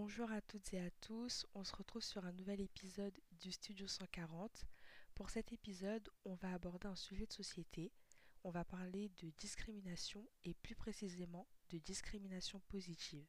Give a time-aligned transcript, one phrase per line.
[0.00, 3.88] Bonjour à toutes et à tous, on se retrouve sur un nouvel épisode du Studio
[3.88, 4.64] 140.
[5.16, 7.90] Pour cet épisode, on va aborder un sujet de société.
[8.44, 13.26] On va parler de discrimination et plus précisément de discrimination positive.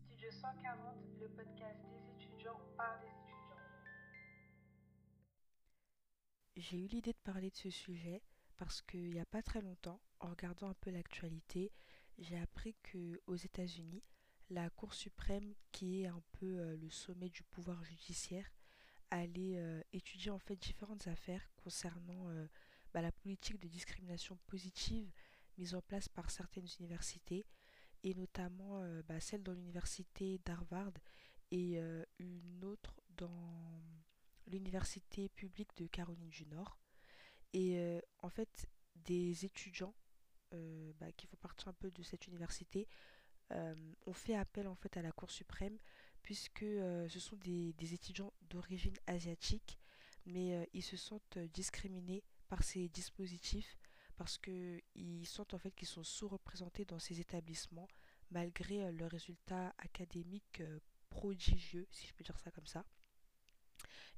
[0.00, 3.17] Studio 140, le podcast des étudiants par des
[6.58, 8.20] J'ai eu l'idée de parler de ce sujet
[8.56, 11.70] parce qu'il n'y a pas très longtemps, en regardant un peu l'actualité,
[12.18, 14.02] j'ai appris que aux États-Unis,
[14.50, 18.50] la Cour suprême, qui est un peu euh, le sommet du pouvoir judiciaire,
[19.12, 22.48] allait euh, étudier en fait différentes affaires concernant euh,
[22.92, 25.12] bah, la politique de discrimination positive
[25.58, 27.46] mise en place par certaines universités
[28.02, 30.92] et notamment bah, celle dans l'université d'Harvard
[31.50, 31.80] et
[32.20, 33.82] une autre dans
[34.48, 36.78] l'université publique de Caroline du Nord.
[37.52, 39.94] Et euh, en fait, des étudiants
[40.54, 42.88] euh, bah, qui font partie un peu de cette université
[43.52, 45.78] euh, ont fait appel en fait à la Cour suprême
[46.22, 49.78] puisque ce sont des, étudiants d'origine asiatique,
[50.26, 53.78] mais ils se sentent discriminés par ces dispositifs
[54.16, 57.88] parce qu'ils sentent en fait qu'ils sont sous-représentés dans ces établissements
[58.30, 60.60] malgré leurs résultats académiques
[61.08, 62.84] prodigieux, si je peux dire ça comme ça.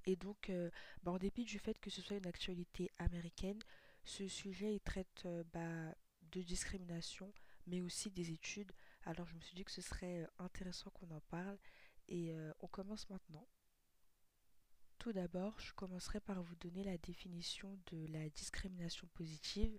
[0.07, 0.71] Et donc, euh,
[1.03, 3.61] bah, en dépit du fait que ce soit une actualité américaine,
[4.05, 5.95] ce sujet traite euh, bah,
[6.33, 7.33] de discrimination,
[7.67, 8.73] mais aussi des études.
[9.05, 11.59] Alors je me suis dit que ce serait euh, intéressant qu'on en parle
[12.09, 13.47] et on commence maintenant.
[14.99, 19.79] Tout d'abord, je commencerai par vous donner la définition de la discrimination positive.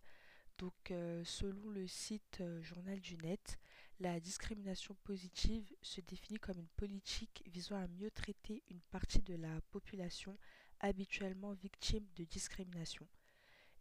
[0.57, 0.93] Donc,
[1.25, 3.59] selon le site Journal du Net,
[4.01, 9.35] la discrimination positive se définit comme une politique visant à mieux traiter une partie de
[9.35, 10.37] la population
[10.79, 13.07] habituellement victime de discrimination.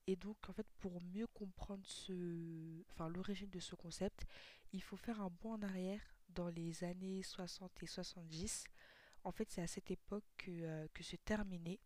[0.07, 4.27] Et donc, en fait, pour mieux comprendre ce, l'origine de ce concept,
[4.73, 8.65] il faut faire un bond en arrière dans les années 60 et 70.
[9.25, 11.81] En fait, c'est à cette époque que, euh, est né.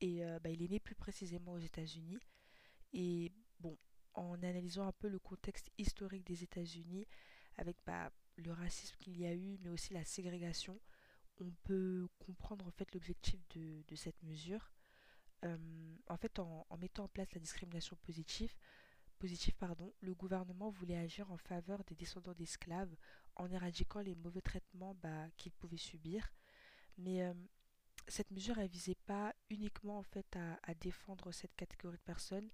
[0.00, 2.18] Et bah, il est né plus précisément aux États-Unis.
[2.92, 3.76] Et bon,
[4.14, 7.06] en analysant un peu le contexte historique des États-Unis
[7.56, 10.80] avec bah, le racisme qu'il y a eu, mais aussi la ségrégation,
[11.40, 14.70] on peut comprendre en fait l'objectif de, cette mesure.
[15.44, 15.56] Euh,
[16.08, 18.54] en fait, en, mettant en place la discrimination positive,
[19.18, 22.94] positive pardon, le gouvernement voulait agir en faveur des descendants d'esclaves
[23.36, 26.32] en éradiquant les mauvais traitements bah, qu'ils pouvaient subir.
[26.98, 27.34] Mais euh,
[28.08, 32.50] cette mesure, elle visait pas uniquement en fait à, à défendre cette catégorie de personnes,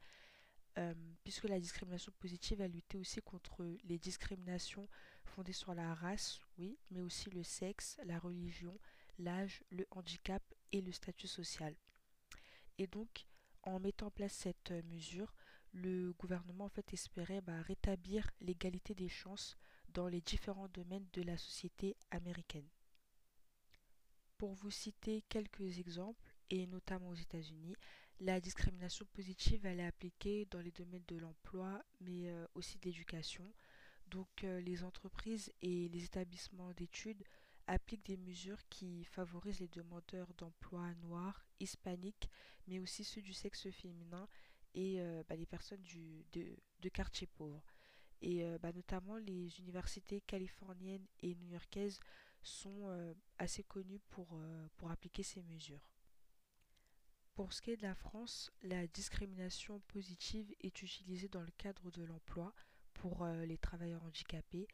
[0.80, 4.88] euh, puisque la discrimination positive a lutté aussi contre les discriminations
[5.24, 8.78] fondées sur la race, oui, mais aussi le sexe, la religion,
[9.18, 10.42] l'âge, le handicap
[10.72, 11.74] et le statut social.
[12.78, 13.26] Et donc,
[13.62, 15.34] en mettant en place cette mesure,
[15.72, 19.58] le gouvernement en fait espérait bah, rétablir l'égalité des chances
[19.91, 22.68] dans les différents domaines de la société américaine.
[24.38, 27.76] Pour vous citer quelques exemples, et notamment aux États-Unis,
[28.20, 32.84] la discrimination positive elle est appliquée dans les domaines de l'emploi, mais euh, aussi de
[32.84, 33.50] l'éducation.
[34.08, 37.25] Donc euh, les entreprises et les établissements d'études
[37.66, 42.28] appliquent des mesures qui favorisent les demandeurs d'emploi noirs, hispaniques,
[42.66, 44.28] mais aussi ceux du sexe féminin
[44.75, 45.82] et euh, bah, les personnes
[46.32, 47.64] de, de quartiers pauvres.
[48.22, 51.98] Et bah, notamment les universités californiennes et new-yorkaises
[52.42, 55.90] sont assez connues pour appliquer ces mesures.
[57.41, 61.91] Pour ce qui est de la France, la discrimination positive est utilisée dans le cadre
[61.91, 62.55] de l'emploi
[62.93, 64.69] pour les travailleurs handicapés.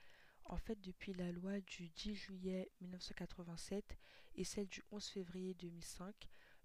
[0.47, 3.97] En fait, depuis la loi du 10 juillet 1987
[4.35, 6.13] et celle du 11 février 2005,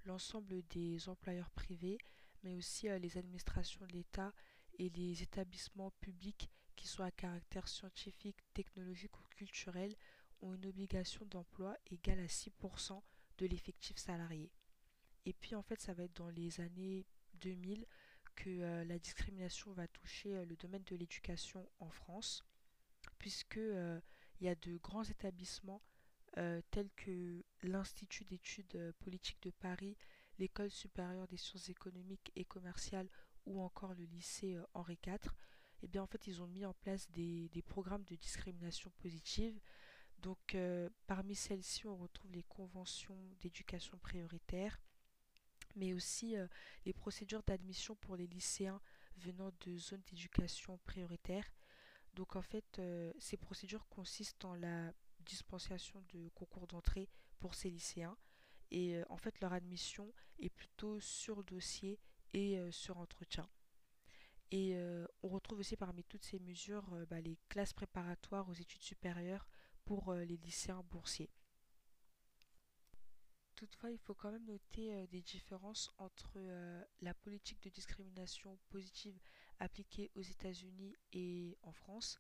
[0.06, 2.00] l'ensemble des employeurs privés,
[2.42, 4.34] mais aussi les administrations de l'État
[4.80, 9.96] et les établissements publics qui sont à caractère scientifique, technologique ou culturel
[10.42, 13.04] ont une obligation d'emploi égale à 6%
[13.38, 14.52] de l'effectif salarié.
[15.26, 17.85] Et puis en fait ça va être dans les années 2000
[18.35, 22.44] que euh, la discrimination va toucher euh, le domaine de l'éducation en France,
[23.18, 24.00] puisque euh,
[24.40, 25.82] il y a de grands établissements
[26.72, 29.97] tels que l'Institut d'études politiques de Paris,
[30.40, 33.09] l'École supérieure des sciences économiques et commerciales
[33.46, 35.20] ou encore le lycée Henri IV,
[35.84, 39.59] eh bien en fait ils ont mis en place des, programmes de discrimination positive.
[40.20, 40.56] Donc
[41.06, 44.79] parmi celles-ci on retrouve les conventions d'éducation prioritaire,
[45.76, 46.47] mais aussi euh,
[46.85, 48.82] les procédures d'admission pour les lycéens
[49.18, 51.46] venant de zones d'éducation prioritaire.
[52.14, 52.82] Donc en fait
[53.20, 54.91] ces procédures consistent en la
[55.26, 57.09] dispensation de concours d'entrée
[57.40, 58.18] pour ces lycéens
[58.72, 62.00] Et euh, en fait, leur admission est plutôt sur dossier
[62.34, 63.50] et euh, sur entretien.
[64.52, 68.53] Et euh, on retrouve aussi parmi toutes ces mesures euh, bah, les classes préparatoires aux
[68.53, 69.47] études supérieures
[69.85, 71.29] pour euh, les lycéens boursiers.
[73.61, 78.58] Toutefois, il faut quand même noter euh, des différences entre euh, la politique de discrimination
[78.69, 79.19] positive
[79.59, 82.19] appliquée aux États-Unis et en France.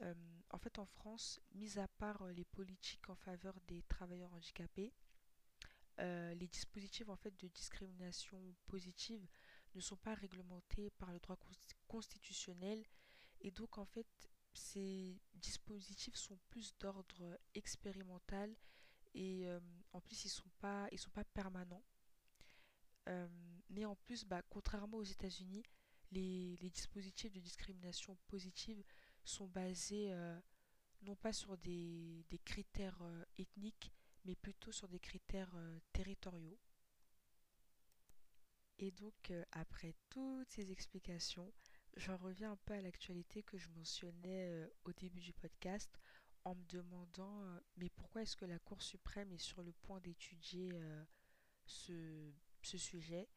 [0.00, 0.14] Euh,
[0.48, 4.94] en fait, en France, mis à part les politiques en faveur des travailleurs handicapés,
[5.98, 9.24] les dispositifs en fait de discrimination positive
[9.74, 12.82] ne sont pas réglementés par le droit cons- constitutionnel
[13.42, 14.08] et donc en fait
[14.54, 18.56] ces dispositifs sont plus d'ordre expérimental
[19.14, 19.60] et euh,
[19.92, 21.84] en plus ils sont pas ils sont pas permanents.
[23.08, 23.28] Euh,
[23.70, 25.64] mais en plus bah, contrairement aux États-Unis
[26.12, 28.84] les, dispositifs de discrimination positive
[29.24, 30.38] sont basés euh,
[31.02, 33.02] non pas sur des, des critères
[33.38, 33.92] ethniques
[34.24, 35.52] mais plutôt sur des critères
[35.92, 36.58] territoriaux.
[38.78, 41.52] Et donc après toutes ces explications
[41.96, 45.98] j'en reviens un peu à l'actualité que je mentionnais au début du podcast
[46.44, 50.00] en me demandant euh, mais pourquoi est-ce que la Cour suprême est sur le point
[50.00, 51.04] d'étudier euh,
[51.66, 53.28] ce, ce sujet?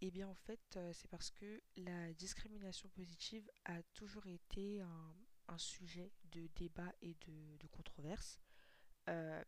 [0.00, 5.16] Eh bien en fait euh, c'est parce que la discrimination positive a toujours été un,
[5.48, 8.40] un sujet de débat et de, de controverse.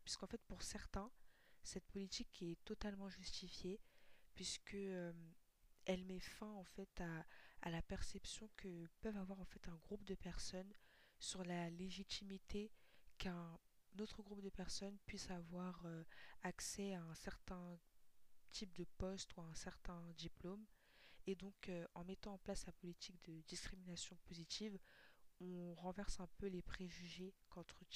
[0.05, 1.11] Puisqu'en fait pour certains
[1.65, 3.81] cette politique est totalement justifiée
[4.33, 4.77] puisque
[5.85, 7.27] elle met fin en fait à,
[7.63, 10.73] à la perception que peuvent avoir en fait un groupe de personnes
[11.19, 12.71] sur la légitimité
[13.19, 13.59] qu'un
[13.99, 16.05] autre groupe de personnes puisse avoir euh,
[16.43, 17.79] accès à un certain
[18.51, 20.65] type de poste ou à un certain diplôme.
[21.27, 24.79] Et donc, euh, en mettant en place la politique de discrimination positive,
[25.41, 27.35] on renverse un peu les préjugés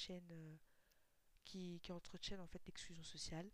[0.09, 0.55] euh,
[1.43, 3.49] qui, qui entretiennent en fait l'exclusion sociale.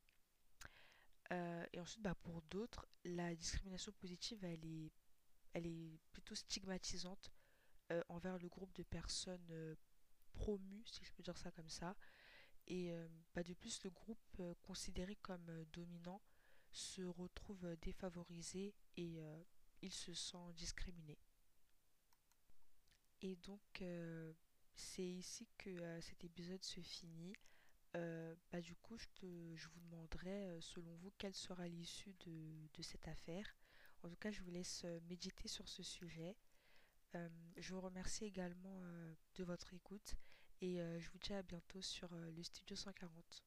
[1.73, 4.91] Et ensuite, bah, pour d'autres, la discrimination positive, elle est,
[5.53, 7.31] elle est plutôt stigmatisante
[7.91, 9.75] euh, envers le groupe de personnes euh,
[10.33, 11.95] promues, si je peux dire ça comme ça.
[12.67, 16.21] Et euh, bah, de plus, le groupe considéré comme dominant
[16.71, 19.19] se retrouve défavorisé et
[19.81, 21.17] il se sent discriminé.
[23.21, 23.83] Et donc,
[24.75, 27.33] c'est ici que cet épisode se finit.
[27.93, 33.07] Bah, du coup, je, te- je vous demanderai, selon vous, quelle sera l'issue de, cette
[33.07, 33.55] affaire.
[34.03, 36.37] En tout cas, je vous laisse méditer sur ce sujet.
[37.15, 40.15] Euh, je vous remercie également euh, de votre écoute
[40.61, 43.43] et euh, je vous dis à bientôt sur le Studio 140.